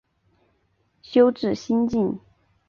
[1.03, 2.19] 修智心净。